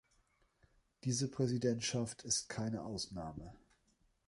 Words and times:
Diese 1.03 1.27
Präsidentschaft 1.29 2.23
ist 2.23 2.49
keine 2.49 2.81
Ausnahme. 2.83 3.53